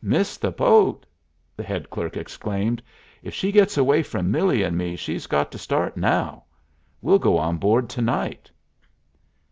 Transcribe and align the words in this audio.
"Miss 0.00 0.36
the 0.36 0.52
boat!" 0.52 1.04
the 1.56 1.64
head 1.64 1.90
clerk 1.90 2.16
exclaimed. 2.16 2.80
"If 3.24 3.34
she 3.34 3.50
gets 3.50 3.76
away 3.76 4.04
from 4.04 4.30
Millie 4.30 4.62
and 4.62 4.78
me 4.78 4.94
she's 4.94 5.26
got 5.26 5.50
to 5.50 5.58
start 5.58 5.96
now. 5.96 6.44
We'll 7.00 7.18
go 7.18 7.36
on 7.36 7.56
board 7.58 7.88
to 7.88 8.00
night!" 8.00 8.48